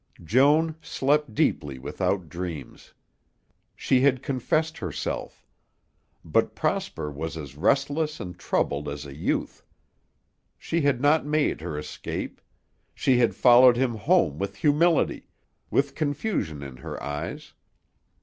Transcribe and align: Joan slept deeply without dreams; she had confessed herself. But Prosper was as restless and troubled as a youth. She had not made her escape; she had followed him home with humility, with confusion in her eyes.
Joan 0.23 0.77
slept 0.81 1.35
deeply 1.35 1.77
without 1.77 2.27
dreams; 2.27 2.91
she 3.75 4.01
had 4.01 4.23
confessed 4.23 4.79
herself. 4.79 5.45
But 6.25 6.55
Prosper 6.55 7.11
was 7.11 7.37
as 7.37 7.55
restless 7.55 8.19
and 8.19 8.35
troubled 8.35 8.89
as 8.89 9.05
a 9.05 9.15
youth. 9.15 9.63
She 10.57 10.81
had 10.81 11.01
not 11.01 11.27
made 11.27 11.61
her 11.61 11.77
escape; 11.77 12.41
she 12.95 13.19
had 13.19 13.35
followed 13.35 13.77
him 13.77 13.93
home 13.93 14.39
with 14.39 14.55
humility, 14.55 15.27
with 15.69 15.93
confusion 15.93 16.63
in 16.63 16.77
her 16.77 16.97
eyes. 17.03 17.53